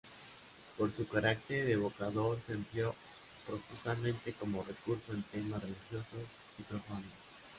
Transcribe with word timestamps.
Por 0.79 0.91
su 0.95 1.07
carácter 1.07 1.69
evocador, 1.69 2.39
se 2.43 2.53
empleó 2.53 2.95
profusamente 3.45 4.33
como 4.33 4.63
recurso 4.63 5.13
en 5.13 5.21
temas 5.21 5.61
religiosos 5.61 6.27
y 6.57 6.63
profanos. 6.63 7.03